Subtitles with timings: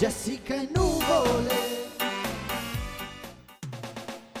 [0.00, 1.54] Jessica e nuvole.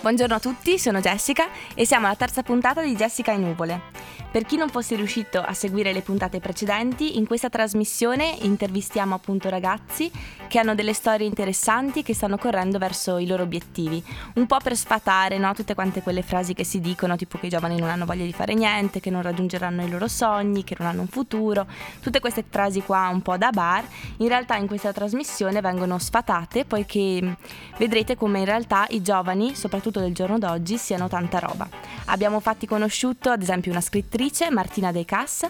[0.00, 3.82] Buongiorno a tutti, sono Jessica e siamo alla terza puntata di Jessica in nuvole.
[4.30, 9.48] Per chi non fosse riuscito a seguire le puntate precedenti, in questa trasmissione intervistiamo appunto
[9.48, 10.08] ragazzi
[10.46, 14.00] che hanno delle storie interessanti che stanno correndo verso i loro obiettivi,
[14.34, 15.52] un po' per sfatare no?
[15.52, 18.32] tutte quante quelle frasi che si dicono, tipo che i giovani non hanno voglia di
[18.32, 21.66] fare niente, che non raggiungeranno i loro sogni, che non hanno un futuro,
[22.00, 23.84] tutte queste frasi qua un po' da bar,
[24.18, 27.36] in realtà in questa trasmissione vengono sfatate poiché
[27.78, 31.68] vedrete come in realtà i giovani, soprattutto del giorno d'oggi, siano tanta roba.
[32.06, 34.18] Abbiamo fatti conosciuto ad esempio una scrittrice
[34.50, 35.48] Martina De Cas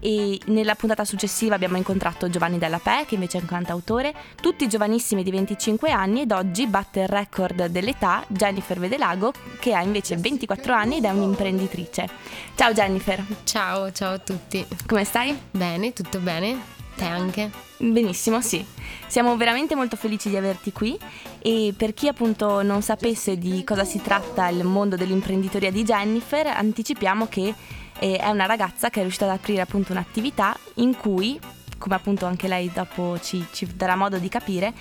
[0.00, 4.66] e nella puntata successiva abbiamo incontrato Giovanni Della Pe che invece è un cantautore, tutti
[4.68, 10.16] giovanissimi di 25 anni ed oggi batte il record dell'età Jennifer Vedelago che ha invece
[10.16, 12.08] 24 anni ed è un'imprenditrice.
[12.56, 13.24] Ciao Jennifer.
[13.44, 14.66] Ciao, ciao a tutti.
[14.86, 15.38] Come stai?
[15.52, 16.76] Bene, tutto bene?
[16.96, 17.50] Te anche?
[17.76, 18.64] Benissimo, sì.
[19.06, 20.98] Siamo veramente molto felici di averti qui
[21.38, 26.48] e per chi appunto non sapesse di cosa si tratta il mondo dell'imprenditoria di Jennifer,
[26.48, 27.54] anticipiamo che
[27.98, 31.38] e è una ragazza che è riuscita ad aprire appunto un'attività in cui,
[31.78, 34.72] come appunto anche lei dopo ci, ci darà modo di capire,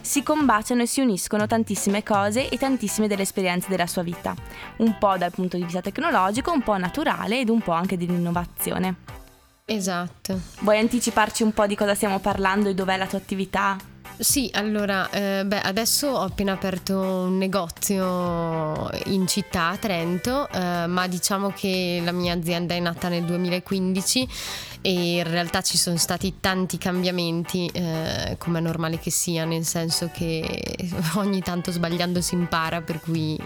[0.00, 4.34] si combaciano e si uniscono tantissime cose e tantissime delle esperienze della sua vita,
[4.78, 8.96] un po' dal punto di vista tecnologico, un po' naturale ed un po' anche dell'innovazione.
[9.64, 10.38] Esatto.
[10.60, 13.78] Vuoi anticiparci un po' di cosa stiamo parlando e dov'è la tua attività?
[14.16, 20.86] Sì, allora, eh, beh, adesso ho appena aperto un negozio in città a Trento, eh,
[20.86, 24.28] ma diciamo che la mia azienda è nata nel 2015
[24.82, 29.64] e in realtà ci sono stati tanti cambiamenti, eh, come è normale che sia, nel
[29.64, 30.76] senso che
[31.16, 33.36] ogni tanto sbagliando si impara, per cui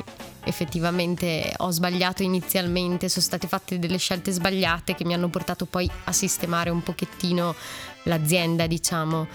[0.45, 5.91] effettivamente ho sbagliato inizialmente, sono state fatte delle scelte sbagliate che mi hanno portato poi
[6.05, 7.55] a sistemare un pochettino
[8.03, 9.27] l'azienda, diciamo.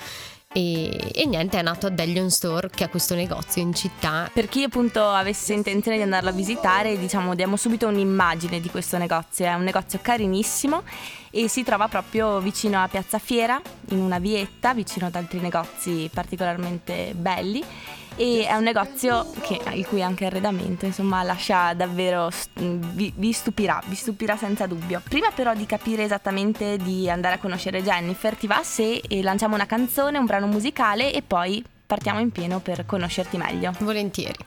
[0.53, 4.29] E, e, niente, è nato a Delion Store, che è questo negozio in città.
[4.31, 8.97] Per chi appunto avesse intenzione di andarlo a visitare, diciamo, diamo subito un'immagine di questo
[8.97, 9.45] negozio.
[9.45, 10.83] È un negozio carinissimo
[11.35, 16.07] e si trova proprio vicino a Piazza Fiera, in una vietta, vicino ad altri negozi
[16.13, 17.63] particolarmente belli.
[18.15, 23.81] E è un negozio che, il cui anche arredamento insomma lascia davvero vi, vi, stupirà
[23.87, 25.01] vi stupirà senza dubbio.
[25.03, 29.55] Prima però di capire esattamente di andare a conoscere Jennifer ti va se eh, lanciamo
[29.55, 33.73] una canzone un brano musicale e poi partiamo in pieno per conoscerti meglio.
[33.79, 34.37] Volentieri.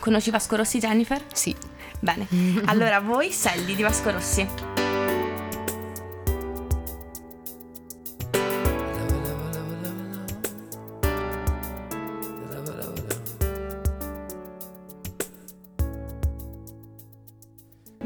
[0.00, 1.22] Conosci Vasco Rossi Jennifer?
[1.32, 1.54] sì.
[2.00, 2.26] Bene.
[2.66, 4.71] Allora voi Selli di Vasco Rossi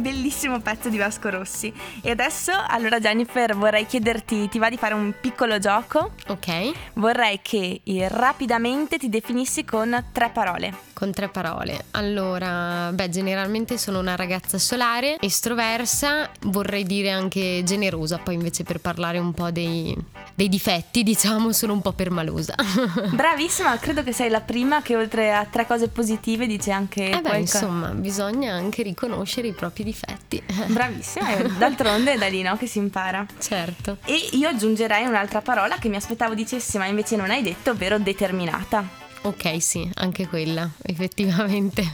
[0.06, 1.72] bellissimo pezzo di Vasco Rossi.
[2.00, 6.12] E adesso, allora Jennifer, vorrei chiederti, ti va di fare un piccolo gioco?
[6.28, 6.72] Ok.
[6.94, 10.72] Vorrei che eh, rapidamente ti definissi con tre parole.
[10.92, 11.86] Con tre parole.
[11.90, 18.80] Allora, beh, generalmente sono una ragazza solare, estroversa, vorrei dire anche generosa, poi invece per
[18.80, 19.94] parlare un po' dei,
[20.36, 22.54] dei difetti, diciamo, sono un po' permalosa.
[23.10, 27.10] Bravissima, credo che sei la prima che oltre a tre cose positive dice anche...
[27.10, 30.42] Eh beh, insomma, bisogna anche riconoscere i propri difetti.
[30.68, 33.26] Bravissima, d'altronde è da lì no, che si impara.
[33.38, 33.96] Certo.
[34.04, 37.98] E io aggiungerei un'altra parola che mi aspettavo dicessi ma invece non hai detto, ovvero
[37.98, 39.04] determinata.
[39.26, 41.84] Ok, sì, anche quella, effettivamente.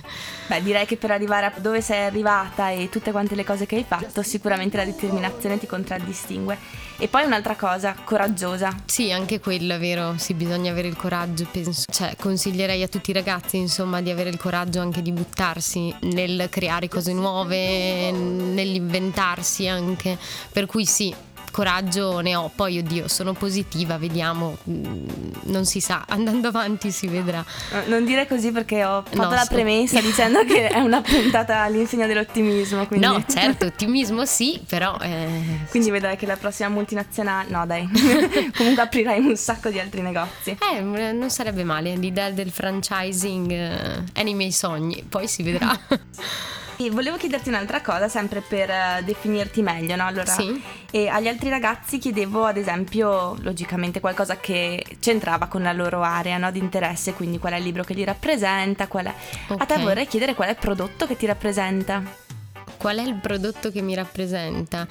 [0.49, 3.77] Beh, direi che per arrivare a dove sei arrivata e tutte quante le cose che
[3.77, 6.59] hai fatto, sicuramente la determinazione ti contraddistingue.
[6.99, 8.77] E poi un'altra cosa, coraggiosa.
[8.85, 11.91] Sì, anche quello è vero, sì, bisogna avere il coraggio, penso.
[11.91, 16.49] Cioè, consiglierei a tutti i ragazzi, insomma, di avere il coraggio anche di buttarsi nel
[16.51, 20.19] creare cose nuove, nell'inventarsi anche.
[20.53, 21.15] Per cui sì,
[21.53, 25.07] coraggio ne ho, poi oddio sono positiva, vediamo, mm,
[25.45, 27.45] non si sa, andando avanti si vedrà.
[27.87, 32.07] Non dire così perché ho fatto no, la premessa dicendo che è una puntata all'insegna
[32.07, 32.87] dell'ottimismo.
[32.87, 33.07] Quindi.
[33.07, 34.97] No, certo, ottimismo sì, però...
[35.01, 35.61] Eh...
[35.71, 37.51] Quindi vedrai che la prossima multinazionale...
[37.51, 37.89] No dai,
[38.57, 40.57] comunque aprirai un sacco di altri negozi.
[40.75, 45.79] Eh, non sarebbe male, l'idea del franchising eh, è nei miei sogni, poi si vedrà.
[46.85, 50.07] E volevo chiederti un'altra cosa, sempre per uh, definirti meglio, no?
[50.07, 50.61] Allora, sì.
[50.91, 56.39] E agli altri ragazzi chiedevo, ad esempio, logicamente qualcosa che c'entrava con la loro area
[56.39, 59.15] no, di interesse, quindi qual è il libro che li rappresenta, qual è...
[59.49, 59.57] Okay.
[59.59, 62.03] A te vorrei chiedere qual è il prodotto che ti rappresenta.
[62.77, 64.87] Qual è il prodotto che mi rappresenta?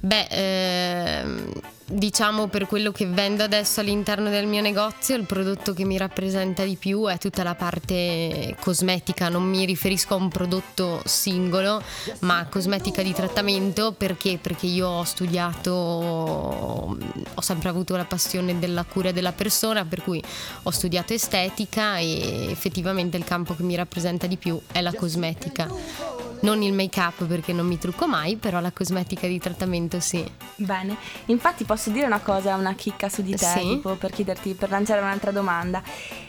[0.00, 5.84] Beh, ehm diciamo per quello che vendo adesso all'interno del mio negozio, il prodotto che
[5.84, 11.02] mi rappresenta di più è tutta la parte cosmetica, non mi riferisco a un prodotto
[11.04, 11.82] singolo,
[12.20, 13.92] ma cosmetica di trattamento.
[13.92, 14.38] Perché?
[14.40, 20.22] Perché io ho studiato, ho sempre avuto la passione della cura della persona, per cui
[20.62, 26.23] ho studiato estetica e effettivamente il campo che mi rappresenta di più è la cosmetica
[26.44, 30.24] non il make up perché non mi trucco mai, però la cosmetica di trattamento sì.
[30.56, 30.96] Bene,
[31.26, 33.60] infatti posso dire una cosa, una chicca su di te, sì.
[33.60, 35.82] tipo per chiederti, per lanciare un'altra domanda.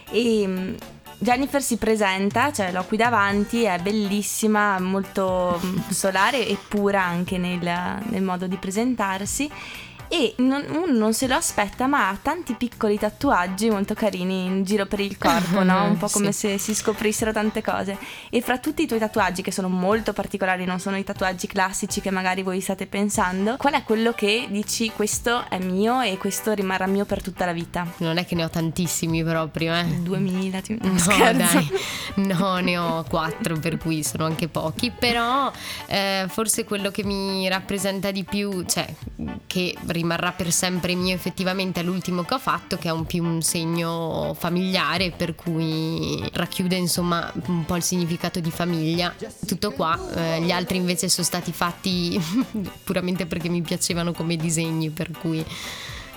[0.09, 0.73] E mm,
[1.19, 5.59] Jennifer si presenta, cioè l'ho qui davanti, è bellissima, molto
[5.89, 9.49] solare e pura anche nel, nel modo di presentarsi
[10.15, 14.63] e non, uno non se lo aspetta ma ha tanti piccoli tatuaggi molto carini in
[14.63, 15.83] giro per il corpo, no?
[15.83, 16.47] un po' come sì.
[16.47, 17.97] se si scoprissero tante cose
[18.29, 21.99] e fra tutti i tuoi tatuaggi che sono molto particolari, non sono i tatuaggi classici
[21.99, 26.53] che magari voi state pensando, qual è quello che dici questo è mio e questo
[26.53, 27.85] rimarrà mio per tutta la vita?
[27.97, 29.83] Non è che ne ho tantissimi proprio, eh?
[29.99, 30.77] 2000, ti...
[30.81, 31.33] no, scherzo.
[31.33, 31.69] dai,
[32.27, 35.51] no ne ho quattro per cui sono anche pochi, però
[35.87, 38.87] eh, forse quello che mi rappresenta di più, cioè
[39.45, 43.23] che rimarrà per sempre mio effettivamente è l'ultimo che ho fatto che è un più
[43.23, 49.13] un segno familiare per cui racchiude insomma un po' il significato di famiglia.
[49.45, 52.21] Tutto qua eh, gli altri invece sono stati fatti
[52.85, 55.43] puramente perché mi piacevano come disegni per cui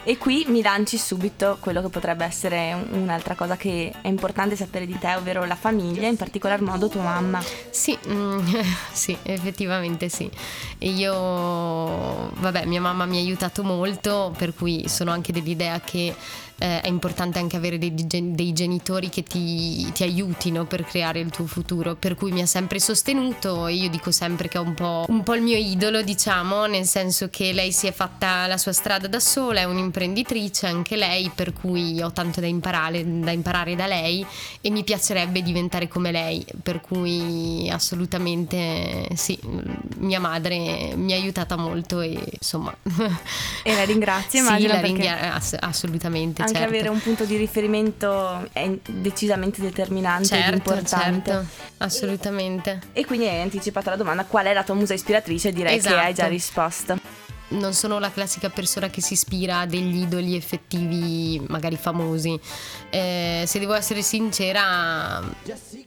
[0.04, 4.86] e qui mi lanci subito quello che potrebbe essere un'altra cosa che è importante sapere
[4.86, 7.42] di te, ovvero la famiglia, in particolar modo tua mamma.
[7.70, 8.38] Sì, mm,
[8.92, 10.30] sì, effettivamente sì.
[10.78, 16.14] Io, vabbè, mia mamma mi ha aiutato molto, per cui sono anche dell'idea che
[16.58, 21.30] eh, è importante anche avere dei, dei genitori che ti, ti, aiutino per creare il
[21.30, 24.74] tuo futuro, per cui mi ha sempre sostenuto e io dico sempre che è un
[24.74, 28.56] po', un po' il mio idolo, diciamo, nel senso che lei si è fatta la
[28.56, 33.30] sua strada da sola, è un'imprenditrice anche lei, per cui ho tanto da imparare, da
[33.30, 34.26] imparare da lei
[34.60, 39.38] e mi piacerebbe diventare come lei, per cui assolutamente sì,
[39.98, 42.74] mia madre mi ha aiutata molto e insomma...
[43.62, 44.70] E la ringrazio, immagino.
[44.70, 45.02] Sì, la perché...
[45.02, 46.74] ringrazio, ass- assolutamente anche certo.
[46.74, 51.30] avere un punto di riferimento è decisamente determinante certo, importante.
[51.30, 51.46] Certo,
[51.78, 52.80] assolutamente.
[52.92, 55.52] E quindi hai anticipato la domanda qual è la tua musa ispiratrice?
[55.52, 55.94] Direi esatto.
[55.94, 57.18] che hai già risposto
[57.50, 62.38] non sono la classica persona che si ispira a degli idoli effettivi, magari famosi.
[62.90, 65.22] Eh, se devo essere sincera,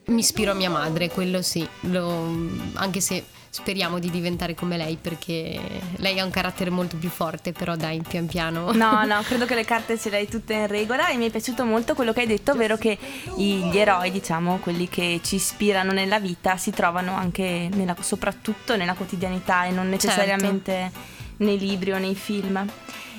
[0.06, 4.96] mi ispiro a mia madre, quello sì, lo, anche se speriamo di diventare come lei
[4.98, 5.60] perché
[5.96, 8.72] lei ha un carattere molto più forte, però dai, pian piano.
[8.72, 11.30] No, no, credo che le carte ce le hai tutte in regola e mi è
[11.30, 12.96] piaciuto molto quello che hai detto, ovvero che
[13.36, 18.94] gli eroi, diciamo, quelli che ci ispirano nella vita, si trovano anche nella, soprattutto nella
[18.94, 21.21] quotidianità e non necessariamente certo.
[21.42, 22.66] Nei libri o nei film.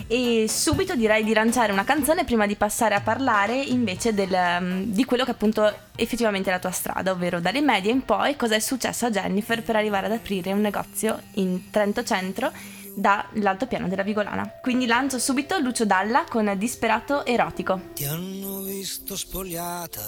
[0.08, 4.82] E subito direi di lanciare una canzone prima di passare a parlare invece del, mm,
[4.92, 8.56] di quello che appunto effettivamente è la tua strada, ovvero dalle medie in poi cosa
[8.56, 12.52] è successo a Jennifer per arrivare ad aprire un negozio in Trento Centro
[12.96, 14.60] dall'altopiano della Vigolana.
[14.62, 17.80] Quindi lancio subito Lucio Dalla con Disperato Erotico.
[17.94, 20.02] Ti hanno visto spogliata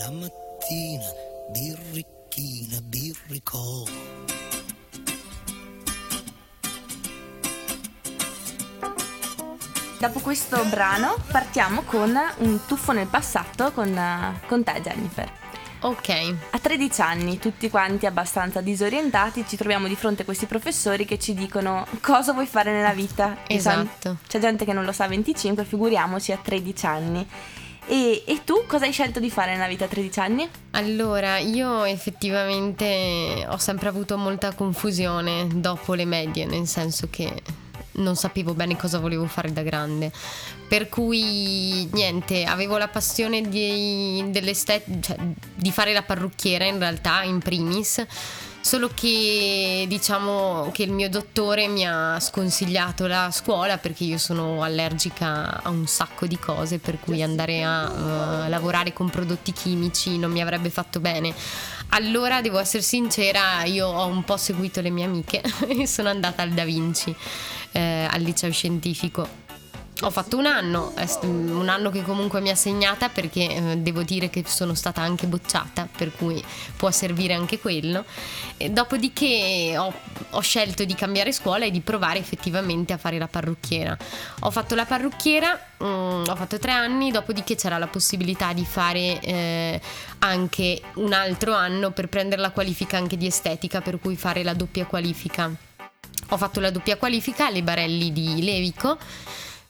[0.00, 1.04] la mattina,
[1.50, 3.84] birricchina, birricò
[10.02, 15.30] Dopo questo brano partiamo con un tuffo nel passato con, con te Jennifer.
[15.82, 16.34] Ok.
[16.50, 21.20] A 13 anni, tutti quanti abbastanza disorientati, ci troviamo di fronte a questi professori che
[21.20, 23.44] ci dicono cosa vuoi fare nella vita.
[23.46, 24.16] Esatto.
[24.26, 27.28] C'è gente che non lo sa a 25, figuriamoci a 13 anni.
[27.86, 30.50] E, e, tu cosa hai scelto di fare nella vita a 13 anni?
[30.72, 37.60] Allora, io effettivamente ho sempre avuto molta confusione dopo le medie, nel senso che
[37.94, 40.10] non sapevo bene cosa volevo fare da grande.
[40.68, 44.24] Per cui niente, avevo la passione di,
[45.00, 45.16] cioè,
[45.54, 48.04] di fare la parrucchiera in realtà, in primis.
[48.62, 54.62] Solo che diciamo che il mio dottore mi ha sconsigliato la scuola perché io sono
[54.62, 60.16] allergica a un sacco di cose, per cui andare a uh, lavorare con prodotti chimici
[60.16, 61.34] non mi avrebbe fatto bene.
[61.88, 66.42] Allora devo essere sincera, io ho un po' seguito le mie amiche e sono andata
[66.42, 67.14] al Da Vinci
[67.72, 69.40] eh, al liceo scientifico.
[70.04, 74.30] Ho fatto un anno, un anno che comunque mi ha segnata perché eh, devo dire
[74.30, 76.42] che sono stata anche bocciata, per cui
[76.76, 78.04] può servire anche quello.
[78.56, 79.92] E dopodiché ho,
[80.30, 83.96] ho, scelto di cambiare scuola e di provare effettivamente a fare la parrucchiera.
[84.40, 88.64] Ho fatto la parrucchiera, mh, mm, ho fatto tre anni, dopodiché c'era la possibilità di
[88.64, 89.80] fare eh,
[90.18, 94.54] anche un altro anno per prendere la qualifica anche di estetica, per cui fare la
[94.54, 95.48] doppia qualifica
[96.28, 98.96] ho fatto la doppia qualifica alle Barelli di Levico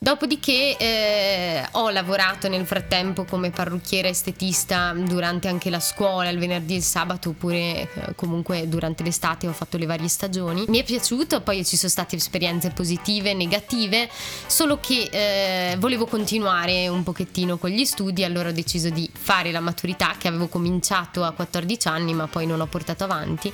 [0.02, 6.72] Dopodiché eh, ho lavorato nel frattempo come parrucchiera estetista durante anche la scuola, il venerdì
[6.72, 10.64] e il sabato, oppure eh, comunque durante l'estate ho fatto le varie stagioni.
[10.66, 14.10] Mi è piaciuto, poi ci sono state esperienze positive, negative,
[14.48, 19.52] solo che eh, volevo continuare un pochettino con gli studi, allora ho deciso di fare
[19.52, 23.52] la maturità che avevo cominciato a 14 anni ma poi non ho portato avanti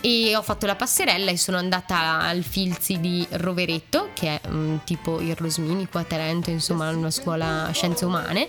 [0.00, 4.80] e ho fatto la passerella e sono andata al Filzi di Roveretto, che è um,
[4.84, 8.48] tipo il Rosmini qua a Trento, insomma una scuola scienze umane.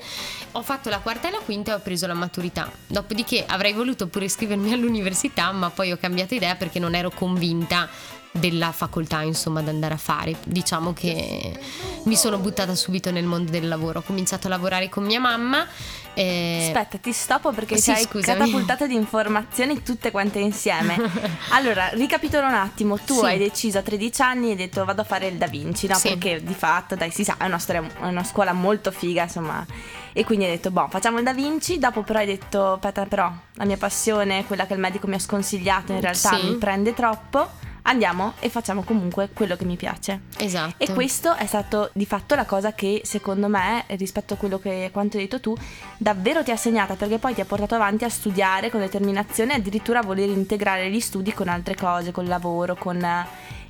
[0.53, 2.71] Ho fatto la quarta e la quinta e ho preso la maturità.
[2.87, 7.89] Dopodiché avrei voluto pure iscrivermi all'università, ma poi ho cambiato idea perché non ero convinta
[8.31, 10.35] della facoltà insomma da andare a fare.
[10.43, 11.57] Diciamo che
[12.03, 13.99] mi sono buttata subito nel mondo del lavoro.
[13.99, 15.65] Ho cominciato a lavorare con mia mamma
[16.13, 16.65] e...
[16.67, 20.97] aspetta ti stoppo perché sì, hai catapultato di informazioni tutte quante insieme.
[21.51, 22.97] Allora ricapitolo un attimo.
[22.97, 23.25] Tu sì.
[23.25, 25.95] hai deciso a 13 anni e hai detto vado a fare il Da Vinci no?
[25.95, 26.09] Sì.
[26.09, 29.65] perché di fatto dai si sa è una, storia, è una scuola molto figa insomma.
[30.11, 33.31] E quindi hai detto boh facciamo il Da Vinci dopo però hai detto aspetta però
[33.53, 37.67] la mia passione quella che il medico mi ha sconsigliato in realtà mi prende troppo
[37.83, 40.21] andiamo e facciamo comunque quello che mi piace.
[40.37, 40.75] Esatto.
[40.77, 44.89] E questo è stato di fatto la cosa che secondo me, rispetto a quello che
[44.91, 45.55] quanto hai detto tu,
[45.97, 49.57] davvero ti ha segnata perché poi ti ha portato avanti a studiare con determinazione e
[49.57, 52.97] addirittura a voler integrare gli studi con altre cose, col lavoro, con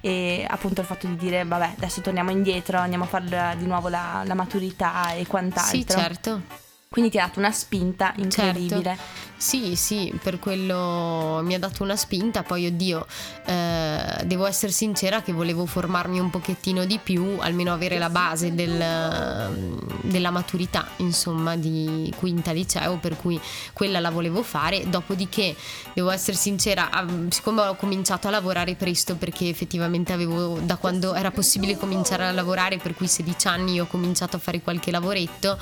[0.02, 3.90] e appunto il fatto di dire vabbè adesso torniamo indietro, andiamo a fare di nuovo
[3.90, 5.78] la, la maturità e quant'altro.
[5.78, 6.42] Sì, certo.
[6.90, 8.96] Quindi ti ha dato una spinta incredibile.
[8.96, 9.29] Certo.
[9.40, 13.08] Sì, sì, per quello mi ha dato una spinta, poi oddio,
[13.46, 18.54] eh, devo essere sincera che volevo formarmi un pochettino di più, almeno avere la base
[18.54, 23.40] del, della maturità, insomma, di quinta liceo, per cui
[23.72, 25.56] quella la volevo fare, dopodiché
[25.94, 26.90] devo essere sincera,
[27.30, 32.32] siccome ho cominciato a lavorare presto perché effettivamente avevo, da quando era possibile cominciare a
[32.34, 35.58] lavorare, per cui 16 anni ho cominciato a fare qualche lavoretto,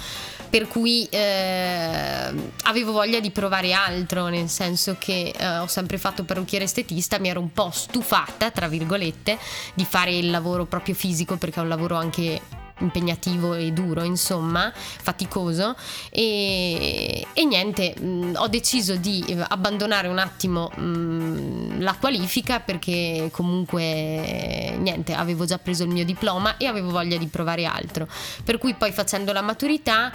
[0.49, 5.97] per cui eh, avevo voglia di provare fare altro, nel senso che eh, ho sempre
[5.97, 9.37] fatto parrucchiere estetista, mi ero un po' stufata, tra virgolette,
[9.73, 12.41] di fare il lavoro proprio fisico perché è un lavoro anche
[12.79, 15.75] impegnativo e duro, insomma, faticoso
[16.11, 22.59] e, e niente, mh, mm, ho deciso di abbandonare un attimo mh, mm, la qualifica
[22.59, 28.07] perché comunque niente, avevo già preso il mio diploma e avevo voglia di provare altro.
[28.43, 30.13] Per cui poi facendo la maturità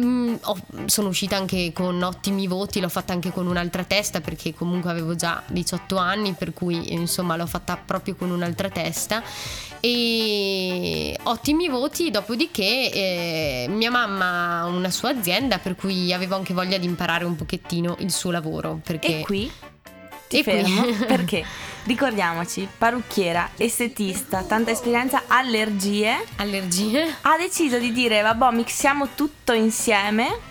[0.00, 0.56] Mm, ho,
[0.86, 5.14] sono uscita anche con ottimi voti, l'ho fatta anche con un'altra testa perché comunque avevo
[5.14, 9.22] già 18 anni, per cui insomma l'ho fatta proprio con un'altra testa
[9.80, 16.54] e ottimi voti, dopodiché eh, mia mamma ha una sua azienda per cui avevo anche
[16.54, 18.80] voglia di imparare un pochettino il suo lavoro.
[18.82, 19.20] Perché...
[19.20, 19.50] E qui
[20.32, 20.92] ti e fermo qui...
[21.06, 21.44] perché
[21.84, 26.24] ricordiamoci, parrucchiera, estetista, tanta esperienza, allergie.
[26.36, 27.16] Allergie.
[27.22, 30.50] Ha deciso di dire, vabbè, mixiamo tutto insieme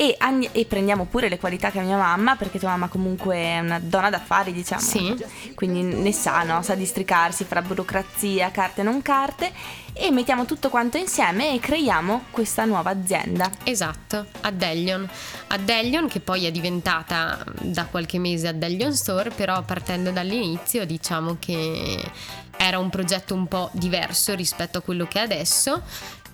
[0.00, 0.16] e,
[0.52, 3.78] e, prendiamo pure le qualità che ha mia mamma, perché tua mamma comunque è una
[3.78, 4.80] donna d'affari, diciamo.
[4.80, 5.14] Sì.
[5.54, 6.62] Quindi ne sa, no?
[6.62, 9.52] Sa districarsi fra burocrazia, carte e non carte.
[9.92, 13.50] E mettiamo tutto quanto insieme e creiamo questa nuova azienda.
[13.62, 15.06] Esatto, Addelion.
[15.48, 22.02] Addelion che poi è diventata da qualche mese Addelion Store, però partendo dall'inizio diciamo che
[22.56, 25.82] era un progetto un po' diverso rispetto a quello che è adesso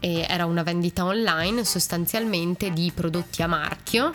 [0.00, 4.12] era una vendita online sostanzialmente di prodotti a marchio.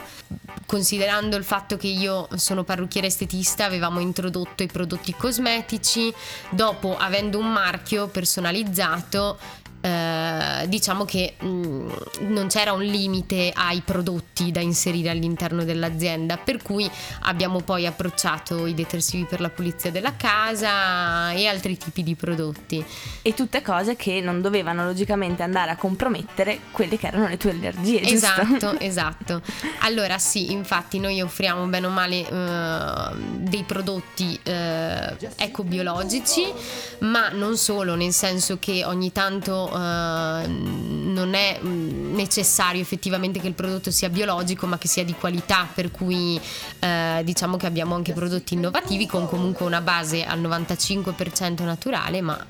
[0.65, 6.13] Considerando il fatto che io sono parrucchiere estetista, avevamo introdotto i prodotti cosmetici,
[6.49, 9.37] dopo avendo un marchio personalizzato
[9.81, 11.89] eh, diciamo che mh, mm,
[12.27, 16.89] non c'era un limite ai prodotti da inserire all'interno dell'azienda, per cui
[17.21, 22.83] abbiamo poi approcciato i detersivi per la pulizia della casa e altri tipi di prodotti.
[23.23, 27.51] E tutte cose che non dovevano logicamente andare a compromettere quelle che erano le tue
[27.51, 28.01] allergie.
[28.01, 29.41] Esatto, esatto.
[29.79, 36.51] Allora sì, infatti noi offriamo bene o male uh, dei prodotti uh, ecobiologici,
[36.99, 43.47] ma non solo, nel senso che ogni tanto uh, non è mm, necessario effettivamente che
[43.47, 46.39] il prodotto sia biologico ma che sia di qualità per cui
[46.79, 52.45] uh, diciamo che abbiamo anche prodotti innovativi con comunque una base al 95% naturale ma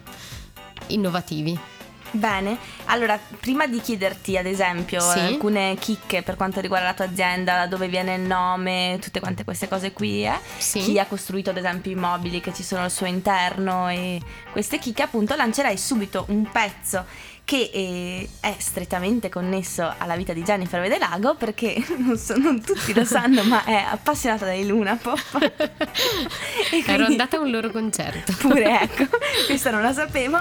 [0.87, 1.57] innovativi
[2.13, 5.19] Bene, allora prima di chiederti ad esempio sì.
[5.19, 9.45] alcune chicche per quanto riguarda la tua azienda, da dove viene il nome, tutte quante
[9.45, 10.37] queste cose qui, eh?
[10.57, 10.79] sì.
[10.79, 14.77] chi ha costruito ad esempio i mobili che ci sono al suo interno e queste
[14.77, 17.05] chicche appunto lancerai subito un pezzo
[17.51, 22.93] che eh, è strettamente connesso alla vita di Jennifer Vedelago perché non, so, non tutti
[22.93, 25.19] lo sanno ma è appassionata dai Luna Pop.
[26.69, 26.89] quindi...
[26.89, 28.33] Ero andata a un loro concerto.
[28.39, 29.05] Pure ecco,
[29.47, 30.39] questa non la sapevo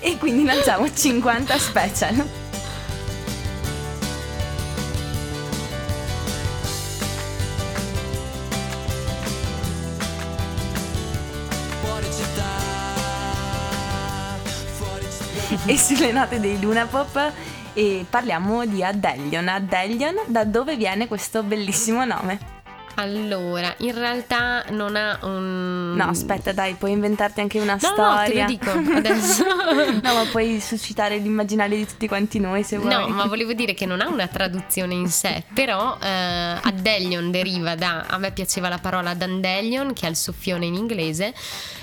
[0.00, 2.45] e quindi lanciamo 50 special.
[15.66, 17.32] E sulle note dei Luna Pop
[17.72, 19.48] e parliamo di Addelion.
[19.48, 22.54] Addelion, da dove viene questo bellissimo nome?
[22.94, 25.94] Allora, in realtà non ha un.
[25.96, 28.14] No, aspetta, dai, puoi inventarti anche una no, storia.
[28.14, 29.44] No, te lo dico adesso.
[29.44, 32.94] no, ma puoi suscitare l'immaginario di tutti quanti noi se vuoi.
[32.94, 37.74] No, ma volevo dire che non ha una traduzione in sé, però eh, Addelion deriva
[37.74, 38.04] da.
[38.06, 41.34] A me piaceva la parola dandelion, che è il soffione in inglese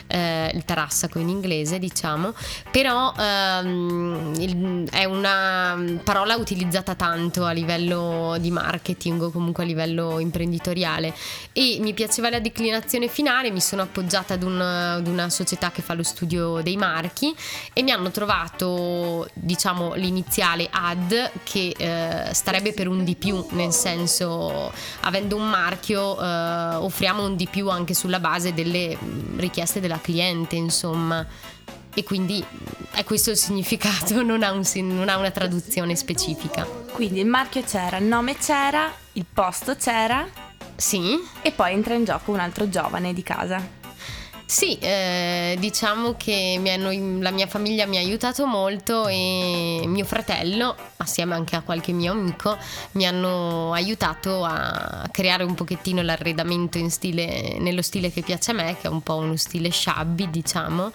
[0.08, 2.34] eh, il tarassaco in inglese diciamo,
[2.72, 9.68] però ehm, il, è una parola utilizzata tanto a livello di marketing o comunque a
[9.68, 11.14] livello imprenditoriale.
[11.52, 15.82] E mi piaceva la declinazione finale, mi sono appoggiata ad, un, ad una società che
[15.82, 17.34] fa lo studio dei marchi
[17.74, 23.72] e mi hanno trovato diciamo l'iniziale ad che eh, starebbe per un di più, nel
[23.72, 28.98] senso avendo un marchio eh, offriamo un di più anche sulla base delle
[29.38, 31.26] richieste della cliente, insomma.
[31.96, 32.44] E quindi
[32.92, 36.64] è questo il significato, non ha, un, non ha una traduzione specifica.
[36.92, 40.28] Quindi il marchio c'era, il nome c'era, il posto c'era.
[40.76, 41.20] Sì.
[41.42, 43.82] E poi entra in gioco un altro giovane di casa.
[44.54, 46.92] Sì, eh, diciamo che mi hanno,
[47.24, 52.12] la mia famiglia mi ha aiutato molto e mio fratello, assieme anche a qualche mio
[52.12, 52.56] amico,
[52.92, 58.78] mi hanno aiutato a creare un pochettino l'arredamento stile, nello stile che piace a me,
[58.80, 60.92] che è un po' uno stile shabby, diciamo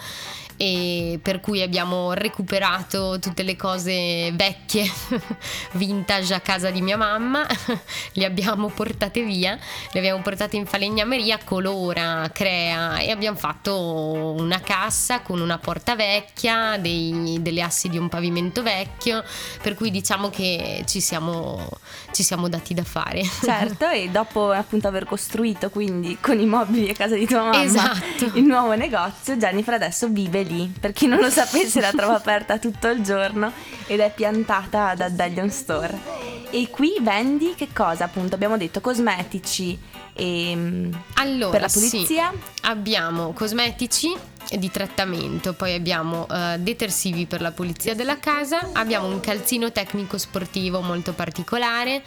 [0.60, 4.90] e per cui abbiamo recuperato tutte le cose vecchie,
[5.74, 7.46] vintage a casa di mia mamma,
[8.14, 9.56] le abbiamo portate via,
[9.92, 15.94] le abbiamo portate in falegnameria, colora, crea e abbiamo fatto una cassa con una porta
[15.94, 19.22] vecchia, dei, delle assi di un pavimento vecchio,
[19.62, 21.68] per cui diciamo che ci siamo,
[22.10, 23.22] ci siamo dati da fare.
[23.22, 27.62] Certo, e dopo appunto aver costruito quindi con i mobili a casa di tua mamma
[27.62, 28.32] esatto.
[28.34, 30.72] il nuovo negozio, Jennifer adesso vive lì.
[30.78, 33.52] Per chi non lo sapesse, la trova aperta tutto il giorno
[33.86, 36.26] ed è piantata da Dalion Store.
[36.50, 38.04] E qui vendi che cosa?
[38.04, 39.78] Appunto, abbiamo detto cosmetici
[40.14, 42.30] e mm, allora, per la pulizia.
[42.30, 44.16] Sì, abbiamo cosmetici
[44.50, 50.16] di trattamento, poi abbiamo uh, detersivi per la pulizia della casa, abbiamo un calzino tecnico
[50.16, 52.02] sportivo molto particolare,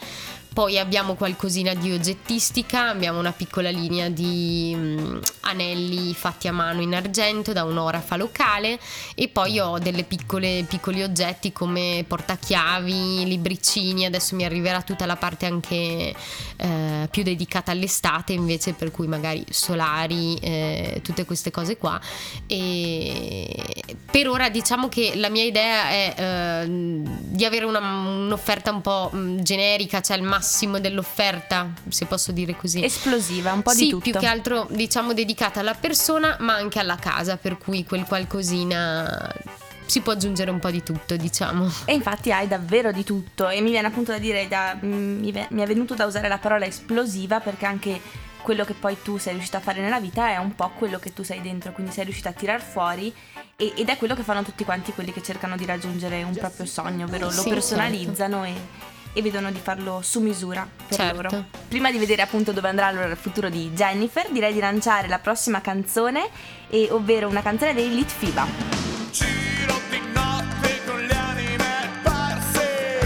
[0.54, 6.82] poi abbiamo qualcosina di oggettistica, abbiamo una piccola linea di um, anelli fatti a mano
[6.82, 8.78] in argento da un'orafa locale
[9.16, 15.16] e poi ho delle piccole piccoli oggetti come portachiavi, libricini, adesso mi arriverà tutta la
[15.16, 16.14] parte anche
[16.58, 21.98] eh, più dedicata all'estate invece per cui magari solari, eh, tutte queste cose qua.
[22.48, 23.56] E
[24.12, 29.12] per ora diciamo che la mia idea è eh, di avere una, un'offerta un po'
[29.16, 30.40] mm, generica, cioè il massimo
[30.80, 32.84] dell'offerta, se posso dire così.
[32.84, 34.10] Esplosiva, un po' sì, di tutto.
[34.10, 39.34] più che altro diciamo dedicata alla persona ma anche alla casa, per cui quel qualcosina
[39.86, 41.70] si può aggiungere un po' di tutto, diciamo.
[41.86, 45.62] E infatti hai davvero di tutto e mi viene appunto da dire, da, mi, mi
[45.62, 48.00] è venuto da usare la parola esplosiva perché anche
[48.42, 51.14] quello che poi tu sei riuscita a fare nella vita è un po' quello che
[51.14, 53.14] tu sei dentro, quindi sei riuscita a tirar fuori
[53.56, 56.66] e, ed è quello che fanno tutti quanti quelli che cercano di raggiungere un proprio
[56.66, 58.54] sogno, ovvero lo Sì, personalizzano e,
[59.14, 61.22] e vedono di farlo su misura per Certo.
[61.22, 61.46] loro.
[61.68, 65.20] Prima di vedere appunto dove andrà allora il futuro di Jennifer, direi di lanciare la
[65.20, 66.30] prossima canzone,
[66.70, 68.46] e, ovvero una canzone dei Litfiba.
[71.14, 73.00] Anime perse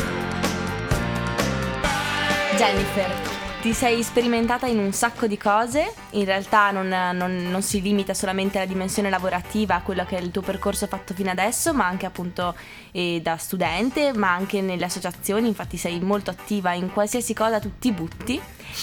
[2.57, 3.24] Jennifer,
[3.65, 8.13] ti sei sperimentata in un sacco di cose, in realtà non, non- non si limita
[8.13, 11.87] solamente alla dimensione lavorativa, a quello che è il tuo percorso fatto fino adesso, ma
[11.87, 12.55] anche appunto
[12.91, 17.71] eh, da studente, ma anche nelle associazioni, infatti sei molto attiva in qualsiasi cosa tu
[17.79, 18.39] ti butti.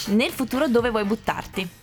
[0.07, 1.82] Nel futuro dove vuoi buttarti?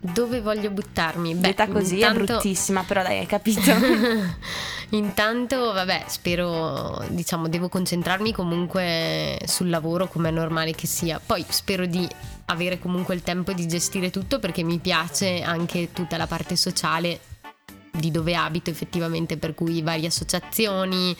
[0.00, 1.34] Dove voglio buttarmi?
[1.34, 3.60] Beh, Detta così è intanto- bruttissima, però dai, hai capito.
[4.90, 11.20] Intanto, vabbè, spero, diciamo, devo concentrarmi comunque sul lavoro come è normale che sia.
[11.24, 12.08] Poi spero di
[12.46, 17.20] avere comunque il tempo di gestire tutto perché mi piace anche tutta la parte sociale
[17.90, 21.14] di dove abito effettivamente, per cui varie associazioni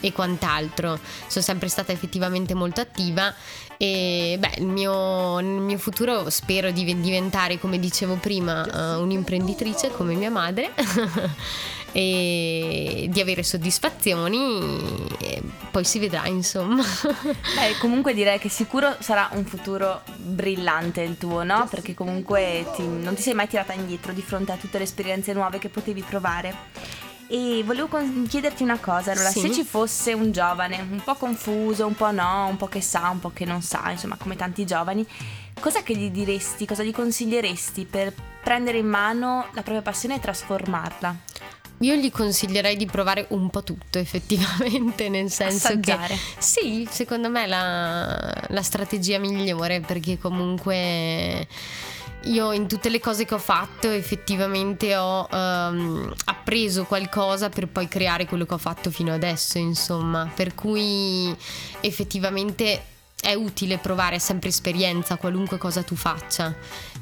[0.00, 0.98] e quant'altro.
[1.26, 3.34] Sono sempre stata effettivamente molto attiva
[3.82, 9.88] e beh, il mio, nel mio futuro spero di diventare, come dicevo prima, eh, un'imprenditrice
[9.88, 10.74] come mia madre
[11.90, 15.40] e di avere soddisfazioni, e
[15.70, 16.82] poi si vedrà insomma.
[17.56, 21.66] Beh, comunque direi che sicuro sarà un futuro brillante il tuo, no?
[21.70, 25.32] Perché comunque ti- non ti sei mai tirata indietro di fronte a tutte le esperienze
[25.32, 26.54] nuove che potevi provare.
[27.32, 27.88] E volevo
[28.28, 29.38] chiederti una cosa, allora, Sì.
[29.38, 33.08] se ci fosse un giovane un po' confuso, un po' no, un po' che sa,
[33.08, 35.06] un po' che non sa, insomma, come tanti giovani,
[35.60, 38.12] cosa che gli diresti, cosa gli consiglieresti per
[38.42, 41.14] prendere in mano la propria passione e trasformarla?
[41.82, 46.08] Io gli consiglierei di provare un po' tutto effettivamente, nel senso Assaggiare.
[46.14, 51.46] che sì, secondo me è la, la strategia migliore perché comunque
[52.24, 57.88] io in tutte le cose che ho fatto effettivamente ho ehm, appreso qualcosa per poi
[57.88, 61.34] creare quello che ho fatto fino adesso, insomma, per cui
[61.80, 62.84] effettivamente
[63.20, 66.54] è utile provare, sempre esperienza, qualunque cosa tu faccia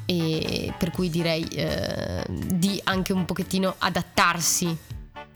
[0.05, 4.77] e per cui direi eh, di anche un pochettino adattarsi.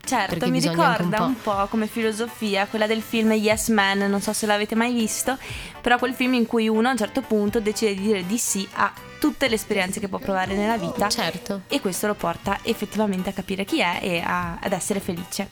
[0.06, 1.24] Certo, mi anche un ricorda po'.
[1.24, 1.68] un po'.
[1.70, 5.38] come filosofia, quella del film Yes Man, non so se l'avete mai visto,
[5.82, 8.68] però quel film in cui uno a un certo punto decide di dire di sì
[8.74, 11.62] a tutte le esperienze che può provare nella vita Certo.
[11.70, 15.48] e questo lo porta effettivamente a capire chi è e a- ad essere felice.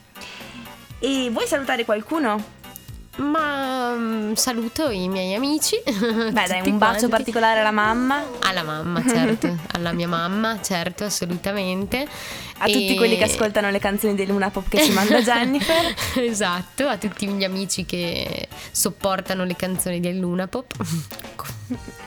[0.98, 2.60] E vuoi salutare qualcuno?
[3.16, 5.76] Ma mm, saluto i miei amici.
[5.84, 7.08] Beh, dai, tutti un bacio quanti.
[7.08, 12.06] particolare alla mamma, Alla mamma, certo, alla mia mamma, certo, assolutamente.
[12.58, 15.94] a tutti E- quelli che ascoltano le canzoni di Luna Pop che ci manda Jennifer.
[16.16, 20.72] esatto, a tutti gli amici che sopportano le canzoni del Luna Pop.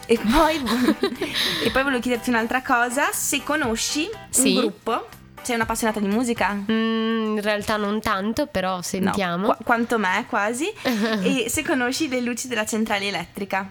[0.07, 0.55] E poi,
[1.63, 4.49] e poi volevo chiederti un'altra cosa, se conosci Sì.
[4.55, 5.07] un gruppo,
[5.45, 6.53] sei un'appassionata di musica?
[6.53, 9.38] Mm, in realtà non tanto, però sentiamo.
[9.38, 10.65] No, qua- quanto me, quasi.
[11.23, 13.69] e se conosci le luci della centrale elettrica?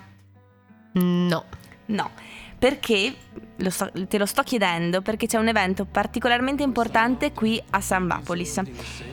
[0.92, 1.44] No.
[1.86, 2.10] No,
[2.58, 3.14] perché
[3.58, 8.06] lo sto- te lo sto chiedendo perché c'è un evento particolarmente importante qui a San
[8.06, 8.60] Vapolis,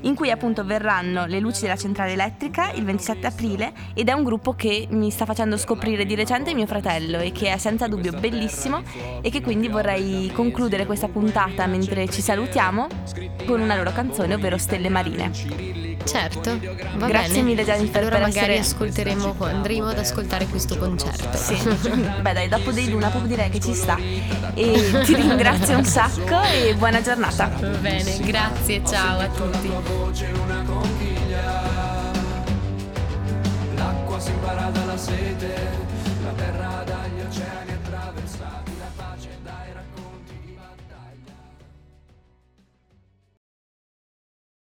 [0.02, 4.24] in cui appunto verranno le luci della centrale elettrica il 27 aprile ed è un
[4.24, 8.14] gruppo che mi sta facendo scoprire di recente mio fratello e che è senza dubbio
[8.14, 8.82] bellissimo
[9.22, 12.88] e che quindi vorrei concludere questa puntata mentre ci salutiamo
[13.46, 15.81] con una loro canzone, ovvero Stelle Marine.
[16.04, 16.60] Certo,
[16.98, 17.42] va Grazie bene.
[17.44, 21.38] mille, Jennifer, Allora per magari essere- ascolteremo, andremo ad ascoltare questo concerto.
[21.38, 21.56] Sì,
[22.22, 23.98] beh dai, dopo dei Luna Pop direi che ci sta.
[24.54, 27.52] E ti ringrazio un sacco e buona giornata.
[27.60, 29.70] Va bene, grazie, ciao a tutti.
[33.76, 35.70] L'acqua si impara dalla sete,